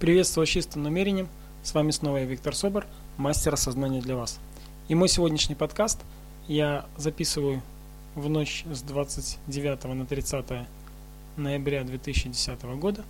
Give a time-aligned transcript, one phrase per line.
[0.00, 1.28] Приветствую чистым намерением.
[1.62, 2.84] С вами снова я, Виктор Собор,
[3.16, 4.40] мастер осознания для вас.
[4.88, 6.00] И мой сегодняшний подкаст
[6.48, 7.62] я записываю
[8.16, 10.66] в ночь с 29 на 30
[11.36, 13.04] ноября 2010 года.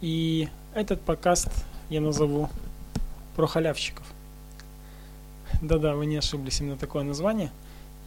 [0.00, 1.48] И этот подкаст
[1.88, 2.50] я назову
[3.36, 4.04] про халявщиков.
[5.62, 7.52] Да-да, вы не ошиблись, именно такое название.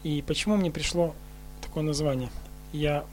[0.04, 1.16] И почему мне пришло
[1.62, 2.30] такое название?
[2.73, 3.05] Я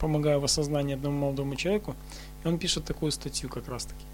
[0.00, 1.94] помогаю в осознании одному молодому человеку,
[2.42, 4.04] и он пишет такую статью как раз таки.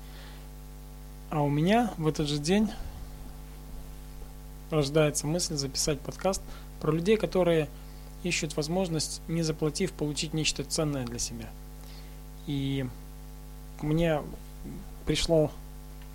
[1.30, 2.70] А у меня в этот же день
[4.70, 6.42] рождается мысль записать подкаст
[6.80, 7.68] про людей, которые
[8.22, 11.48] ищут возможность, не заплатив, получить нечто ценное для себя.
[12.46, 12.86] И
[13.80, 14.22] мне
[15.04, 15.50] пришло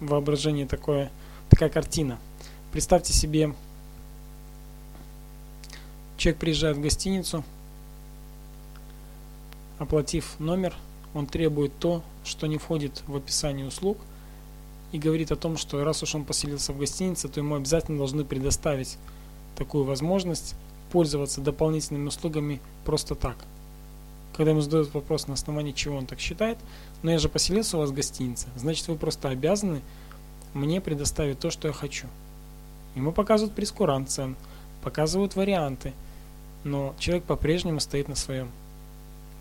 [0.02, 1.12] воображение такое,
[1.50, 2.20] такая картина.
[2.72, 3.54] Представьте себе,
[6.18, 7.44] человек приезжает в гостиницу,
[9.82, 10.74] оплатив номер–
[11.14, 13.98] он требует то, что не входит в описание услуг,
[14.92, 18.26] и говорит о том, что раз уж он поселился в гостинице, то ему обязательно должны
[18.26, 18.98] предоставить
[19.56, 20.56] такую возможность
[20.92, 23.38] пользоваться дополнительными услугами просто так.
[24.36, 26.58] Когда ему задают вопрос, на основании чего он так считает,
[27.04, 29.82] но я же поселился у вас в гостинице, значит вы просто обязаны
[30.54, 32.08] мне предоставить то, что я хочу.
[32.96, 34.36] Ему показывают прескурант цен,
[34.84, 35.94] показывают варианты,
[36.66, 38.50] но человек по-прежнему стоит на своем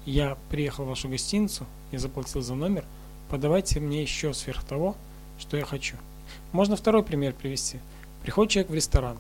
[0.07, 2.85] я приехал в вашу гостиницу, я заплатил за номер,
[3.29, 4.97] подавайте мне еще сверх того,
[5.39, 5.97] что я хочу.
[6.53, 7.79] Можно второй пример привести.
[8.23, 9.17] Приходит человек в ресторан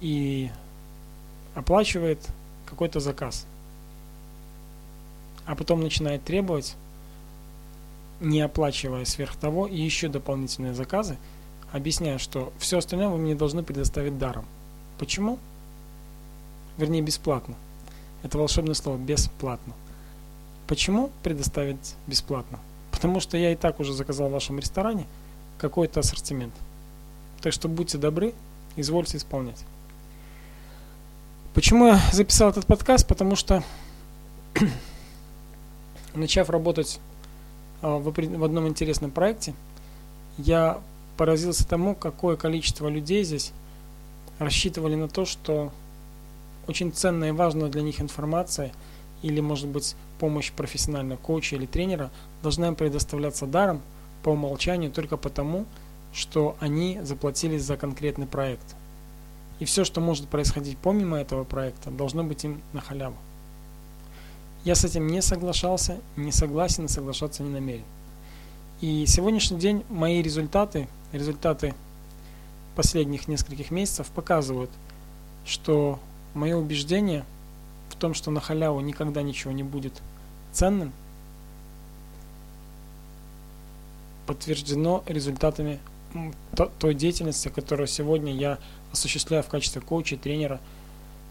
[0.00, 0.50] и
[1.54, 2.18] оплачивает
[2.66, 3.46] какой-то заказ,
[5.46, 6.76] а потом начинает требовать,
[8.20, 11.16] не оплачивая сверх того, и еще дополнительные заказы,
[11.72, 14.44] объясняя, что все остальное вы мне должны предоставить даром.
[14.98, 15.38] Почему?
[16.76, 17.54] Вернее, бесплатно.
[18.26, 19.72] Это волшебное слово бесплатно.
[20.66, 22.58] Почему предоставить бесплатно?
[22.90, 25.06] Потому что я и так уже заказал в вашем ресторане
[25.58, 26.52] какой-то ассортимент.
[27.40, 28.34] Так что будьте добры,
[28.74, 29.64] извольте исполнять.
[31.54, 33.06] Почему я записал этот подкаст?
[33.06, 33.62] Потому что
[36.16, 36.98] начав работать
[37.80, 39.54] а, в одном интересном проекте,
[40.36, 40.80] я
[41.16, 43.52] поразился тому, какое количество людей здесь
[44.40, 45.70] рассчитывали на то, что
[46.68, 48.72] очень ценная и важная для них информация
[49.22, 52.10] или, может быть, помощь профессионального коуча или тренера
[52.42, 53.80] должна им предоставляться даром
[54.22, 55.66] по умолчанию только потому,
[56.12, 58.76] что они заплатили за конкретный проект.
[59.58, 63.16] И все, что может происходить помимо этого проекта, должно быть им на халяву.
[64.64, 67.84] Я с этим не соглашался, не согласен и соглашаться не намерен.
[68.80, 71.74] И сегодняшний день мои результаты, результаты
[72.74, 74.70] последних нескольких месяцев показывают,
[75.46, 75.98] что
[76.36, 77.24] Мое убеждение
[77.88, 80.02] в том, что на халяву никогда ничего не будет
[80.52, 80.92] ценным,
[84.26, 85.78] подтверждено результатами
[86.78, 88.58] той деятельности, которую сегодня я
[88.92, 90.60] осуществляю в качестве коуча, тренера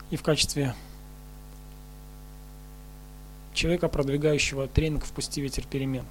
[0.10, 0.74] и в качестве
[3.54, 6.06] человека, продвигающего тренинг в «Пусти ветер перемен».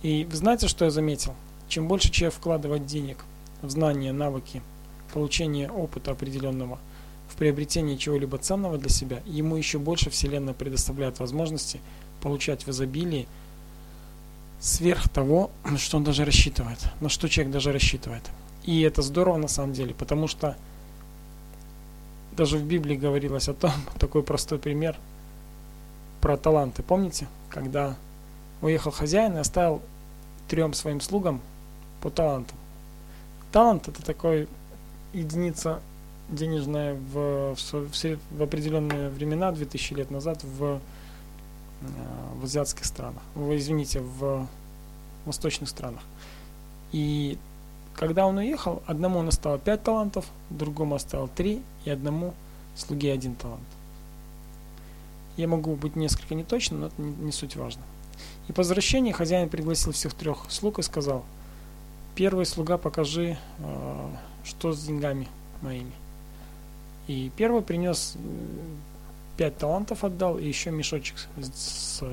[0.00, 1.34] И вы знаете, что я заметил?
[1.68, 3.18] Чем больше человек вкладывает денег
[3.60, 4.62] в знания, навыки,
[5.12, 6.78] получение опыта определенного–
[7.30, 11.80] в приобретении чего-либо ценного для себя, ему еще больше Вселенная предоставляет возможности
[12.20, 13.26] получать в изобилии
[14.58, 18.22] сверх того, что он даже рассчитывает, на что человек даже рассчитывает.
[18.64, 20.56] И это здорово на самом деле, потому что
[22.36, 24.96] даже в Библии говорилось о том, такой простой пример
[26.20, 26.82] про таланты.
[26.82, 27.96] Помните, когда
[28.60, 29.80] уехал хозяин и оставил
[30.48, 31.40] трем своим слугам
[32.02, 32.56] по талантам.
[33.52, 34.48] Талант это такой
[35.12, 35.80] единица
[36.30, 37.90] денежная в, в,
[38.30, 40.80] в определенные времена, 2000 лет назад, в,
[41.82, 41.86] э,
[42.40, 44.46] в азиатских странах, в, извините, в
[45.26, 46.02] восточных странах.
[46.92, 47.38] И
[47.94, 52.34] когда он уехал, одному он оставил 5 талантов, другому оставил 3, и одному
[52.74, 53.60] слуге один талант.
[55.36, 57.82] Я могу быть несколько неточным, но это не, не суть важно.
[58.48, 61.24] И по возвращении хозяин пригласил всех трех слуг и сказал,
[62.14, 64.08] первый слуга покажи, э,
[64.44, 65.28] что с деньгами
[65.62, 65.92] моими.
[67.10, 68.14] И первый принес
[69.36, 72.04] пять талантов отдал и еще мешочек с,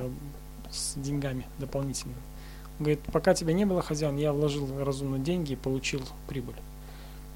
[0.72, 2.18] с деньгами дополнительными.
[2.80, 6.56] Он говорит, пока тебя не было, хозяин, я вложил разумно деньги и получил прибыль.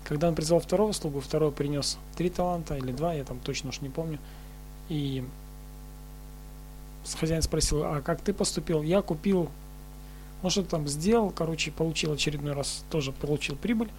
[0.06, 3.82] Когда он призвал второго слугу, второй принес три таланта или два, я там точно уж
[3.82, 4.18] не помню.
[4.90, 5.24] И
[7.20, 8.82] хозяин спросил, а как ты поступил?
[8.82, 9.52] Я купил,
[10.42, 13.92] ну что там сделал, короче, получил очередной раз, тоже получил прибыль.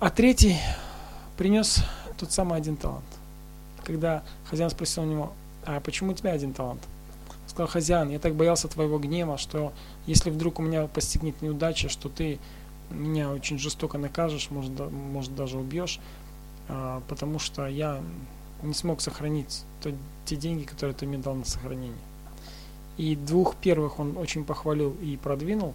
[0.00, 0.56] А третий
[1.42, 1.82] принес
[2.18, 3.02] тот самый один талант.
[3.82, 5.32] Когда хозяин спросил у него,
[5.66, 6.80] а почему у тебя один талант?
[7.48, 9.72] Сказал, хозяин, я так боялся твоего гнева, что
[10.06, 12.38] если вдруг у меня постигнет неудача, что ты
[12.90, 15.98] меня очень жестоко накажешь, может, может даже убьешь,
[16.68, 18.00] а, потому что я
[18.62, 19.92] не смог сохранить то,
[20.26, 21.98] те деньги, которые ты мне дал на сохранение.
[22.98, 25.74] И двух первых он очень похвалил и продвинул,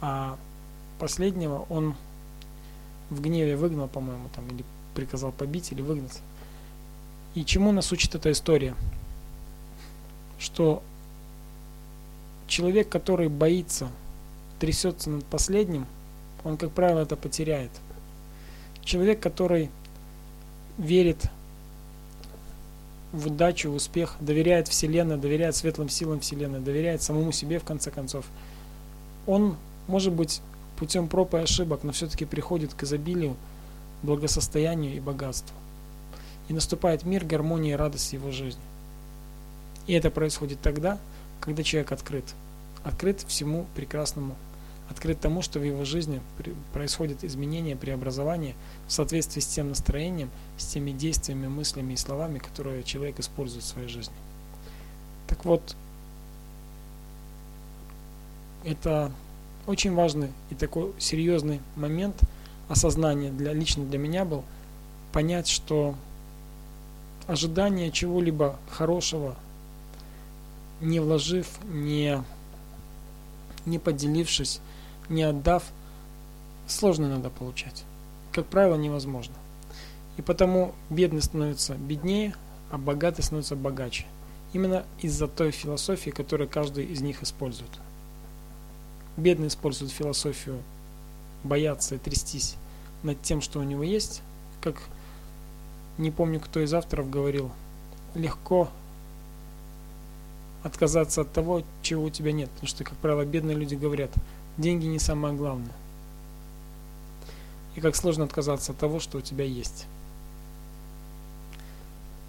[0.00, 0.38] а
[1.00, 1.96] последнего он
[3.10, 4.64] в гневе выгнал, по-моему, там, или
[4.98, 6.20] приказал побить, или выгнать.
[7.36, 8.74] И чему нас учит эта история?
[10.40, 10.82] Что
[12.48, 13.90] человек, который боится,
[14.58, 15.86] трясется над последним,
[16.42, 17.70] он, как правило, это потеряет.
[18.82, 19.70] Человек, который
[20.78, 21.30] верит
[23.12, 27.92] в удачу, в успех, доверяет Вселенной, доверяет светлым силам Вселенной, доверяет самому себе, в конце
[27.92, 28.26] концов,
[29.28, 29.54] он,
[29.86, 30.40] может быть,
[30.76, 33.36] путем проб и ошибок, но все-таки приходит к изобилию,
[34.02, 35.54] благосостоянию и богатству.
[36.48, 38.62] И наступает мир, гармония и радость его жизни.
[39.86, 40.98] И это происходит тогда,
[41.40, 42.24] когда человек открыт.
[42.84, 44.34] Открыт всему прекрасному.
[44.90, 46.22] Открыт тому, что в его жизни
[46.72, 48.54] происходит изменение, преобразование
[48.86, 53.68] в соответствии с тем настроением, с теми действиями, мыслями и словами, которые человек использует в
[53.68, 54.14] своей жизни.
[55.26, 55.76] Так вот,
[58.64, 59.12] это
[59.66, 62.16] очень важный и такой серьезный момент
[62.68, 64.44] осознания для, лично для меня был
[65.12, 65.94] понять, что
[67.26, 69.36] ожидание чего-либо хорошего
[70.80, 72.22] не вложив, не,
[73.66, 74.60] не поделившись,
[75.08, 75.64] не отдав,
[76.66, 77.84] сложно надо получать.
[78.32, 79.34] Как правило, невозможно.
[80.16, 82.34] И потому бедный становится беднее,
[82.70, 84.06] а богатый становится богаче.
[84.52, 87.70] Именно из-за той философии, которую каждый из них использует.
[89.16, 90.62] Бедный использует философию
[91.44, 92.56] бояться и трястись
[93.02, 94.22] над тем, что у него есть,
[94.60, 94.76] как
[95.98, 97.50] не помню, кто из авторов говорил,
[98.14, 98.68] легко
[100.62, 102.50] отказаться от того, чего у тебя нет.
[102.50, 104.10] Потому что, как правило, бедные люди говорят,
[104.56, 105.72] деньги не самое главное.
[107.76, 109.86] И как сложно отказаться от того, что у тебя есть.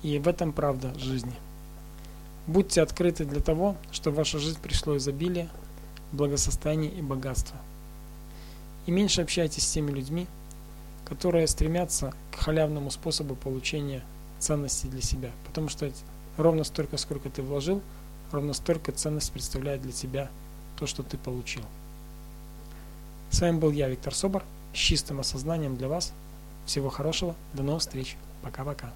[0.03, 1.33] И в этом правда жизни.
[2.47, 5.49] Будьте открыты для того, чтобы в вашу жизнь пришло изобилие,
[6.11, 7.57] благосостояние и богатство.
[8.85, 10.27] И меньше общайтесь с теми людьми,
[11.05, 14.03] которые стремятся к халявному способу получения
[14.39, 15.31] ценностей для себя.
[15.47, 15.91] Потому что
[16.37, 17.81] ровно столько, сколько ты вложил–
[18.31, 20.29] ровно столько ценность представляет для тебя
[20.77, 21.63] то, что ты получил.
[23.31, 24.43] С вами был я, Виктор Собор,
[24.73, 26.13] с чистым осознанием для вас.
[26.65, 28.93] Всего хорошего, до новых встреч, пока-пока.